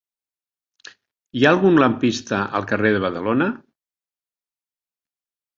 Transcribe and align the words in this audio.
Hi 1.41 1.45
ha 1.45 1.51
algun 1.57 1.77
lampista 1.83 2.39
al 2.61 2.65
carrer 2.73 2.93
de 2.97 3.03
Badalona? 3.07 3.51